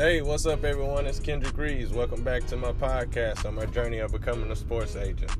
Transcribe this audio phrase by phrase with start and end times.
[0.00, 1.04] Hey, what's up, everyone?
[1.04, 1.92] It's Kendrick Reeves.
[1.92, 5.30] Welcome back to my podcast on my journey of becoming a sports agent.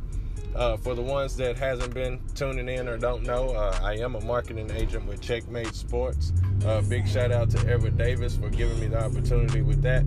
[0.54, 4.17] Uh, for the ones that hasn't been tuning in or don't know, uh, I am
[4.17, 6.34] a marketing agent with Checkmate Sports.
[6.67, 10.02] Uh, big shout out to Everett Davis for giving me the opportunity with that.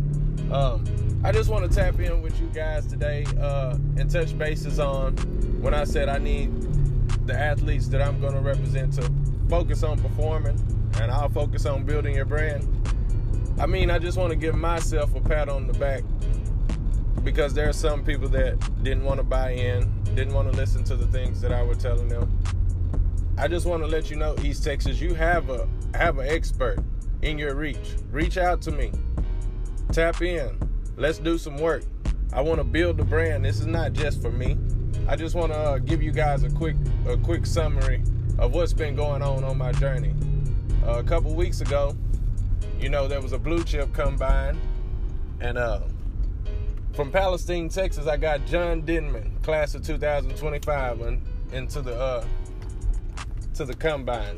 [0.51, 0.85] Um,
[1.23, 5.15] I just want to tap in with you guys today uh, and touch bases on
[5.63, 6.51] when I said I need
[7.25, 9.11] the athletes that I'm going to represent to
[9.49, 10.59] focus on performing
[11.01, 12.82] and I'll focus on building your brand.
[13.59, 16.03] I mean, I just want to give myself a pat on the back
[17.23, 20.83] because there are some people that didn't want to buy in, didn't want to listen
[20.85, 22.39] to the things that I was telling them.
[23.37, 26.79] I just want to let you know, East Texas, you have a have an expert
[27.21, 27.95] in your reach.
[28.11, 28.91] Reach out to me.
[29.91, 30.57] Tap in.
[30.97, 31.83] Let's do some work.
[32.31, 33.45] I want to build the brand.
[33.45, 34.57] This is not just for me.
[35.07, 36.75] I just want to uh, give you guys a quick
[37.07, 38.03] a quick summary
[38.39, 40.13] of what's been going on on my journey.
[40.85, 41.95] Uh, a couple weeks ago,
[42.79, 44.59] you know, there was a blue chip combine,
[45.39, 45.81] and uh,
[46.93, 51.21] from Palestine, Texas, I got John Denman, class of 2025, and
[51.51, 52.25] into the uh,
[53.55, 54.37] to the combine.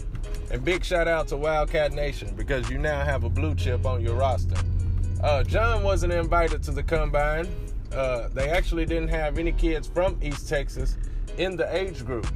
[0.51, 4.01] And big shout out to Wildcat Nation because you now have a blue chip on
[4.01, 4.55] your roster.
[5.21, 7.47] Uh, John wasn't invited to the combine.
[7.91, 10.97] Uh, they actually didn't have any kids from East Texas
[11.37, 12.27] in the age group,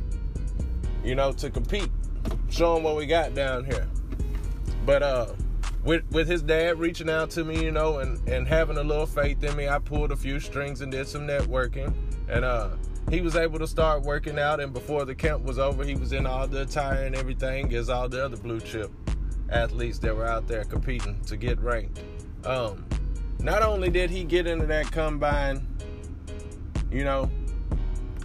[1.04, 1.90] you know, to compete.
[2.50, 3.88] Show them what we got down here.
[4.86, 5.28] But uh,
[5.84, 9.06] with with his dad reaching out to me, you know, and and having a little
[9.06, 11.94] faith in me, I pulled a few strings and did some networking,
[12.28, 12.70] and uh,
[13.10, 14.60] he was able to start working out.
[14.60, 17.90] And before the camp was over, he was in all the attire and everything, as
[17.90, 18.92] all the other blue chip
[19.50, 22.02] athletes that were out there competing to get ranked.
[22.46, 22.86] Um,
[23.40, 25.66] not only did he get into that combine,
[26.92, 27.32] you know,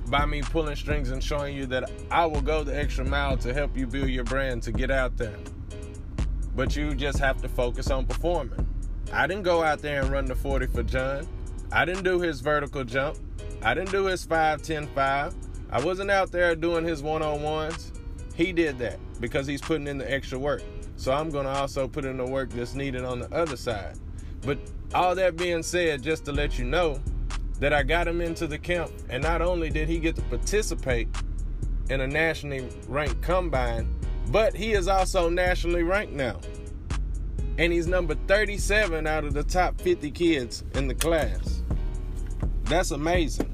[0.09, 3.55] by me pulling strings and showing you that I will go the extra mile to
[3.55, 5.39] help you build your brand to get out there
[6.55, 8.67] but you just have to focus on performing.
[9.13, 11.27] I didn't go out there and run the 40 for John.
[11.73, 13.19] I didn't do his vertical jump.
[13.63, 15.35] I didn't do his 5 10 5.
[15.71, 17.93] I wasn't out there doing his one on ones.
[18.35, 20.63] He did that because he's putting in the extra work.
[20.97, 23.99] So I'm going to also put in the work that's needed on the other side.
[24.43, 24.59] But
[24.95, 27.01] all that being said, just to let you know
[27.59, 31.09] that I got him into the camp, and not only did he get to participate
[31.89, 33.89] in a nationally ranked combine,
[34.29, 36.41] but he is also nationally ranked now.
[37.59, 41.63] And he's number 37 out of the top 50 kids in the class.
[42.65, 43.51] That's amazing.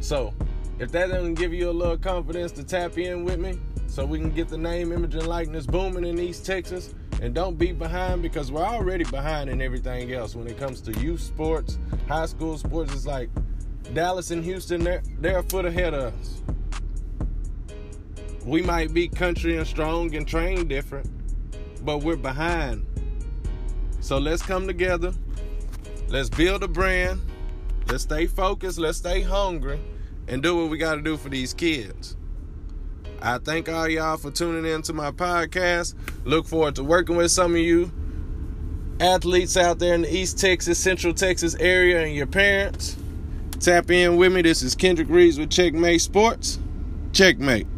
[0.00, 0.32] So,
[0.78, 4.18] if that doesn't give you a little confidence to tap in with me, so we
[4.18, 8.22] can get the name, image, and likeness booming in East Texas, and don't be behind
[8.22, 11.78] because we're already behind in everything else when it comes to youth sports,
[12.08, 12.94] high school sports.
[12.94, 13.28] It's like
[13.92, 16.40] Dallas and Houston, they're, they're a foot ahead of us
[18.50, 21.08] we might be country and strong and trained different,
[21.84, 22.84] but we're behind.
[24.00, 25.12] So let's come together.
[26.08, 27.20] Let's build a brand.
[27.86, 28.76] Let's stay focused.
[28.76, 29.78] Let's stay hungry
[30.26, 32.16] and do what we got to do for these kids.
[33.22, 35.94] I thank all y'all for tuning in to my podcast.
[36.24, 37.92] Look forward to working with some of you
[38.98, 42.96] athletes out there in the East Texas, Central Texas area, and your parents.
[43.60, 44.42] Tap in with me.
[44.42, 46.58] This is Kendrick Reeves with Checkmate Sports.
[47.12, 47.68] Checkmate.